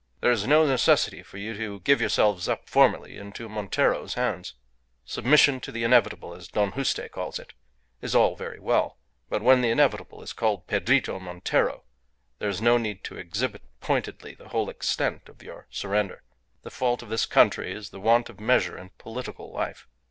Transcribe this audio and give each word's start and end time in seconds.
There 0.21 0.31
is 0.31 0.47
no 0.47 0.65
necessity 0.65 1.21
for 1.21 1.37
you 1.37 1.53
to 1.57 1.79
give 1.81 2.01
yourselves 2.01 2.49
up 2.49 2.67
formally 2.67 3.17
into 3.17 3.47
Montero's 3.47 4.15
hands. 4.15 4.55
Submission 5.05 5.59
to 5.59 5.71
the 5.71 5.83
inevitable, 5.83 6.33
as 6.33 6.47
Don 6.47 6.71
Juste 6.71 7.11
calls 7.11 7.37
it, 7.37 7.53
is 8.01 8.15
all 8.15 8.35
very 8.35 8.59
well, 8.59 8.97
but 9.29 9.43
when 9.43 9.61
the 9.61 9.69
inevitable 9.69 10.23
is 10.23 10.33
called 10.33 10.65
Pedrito 10.65 11.19
Montero 11.19 11.83
there 12.39 12.49
is 12.49 12.63
no 12.63 12.79
need 12.79 13.03
to 13.03 13.17
exhibit 13.19 13.61
pointedly 13.79 14.33
the 14.33 14.49
whole 14.49 14.71
extent 14.71 15.29
of 15.29 15.43
your 15.43 15.67
surrender. 15.69 16.23
The 16.63 16.71
fault 16.71 17.03
of 17.03 17.09
this 17.09 17.27
country 17.27 17.71
is 17.71 17.91
the 17.91 17.99
want 18.01 18.27
of 18.27 18.39
measure 18.39 18.75
in 18.75 18.89
political 18.97 19.53
life. 19.53 19.87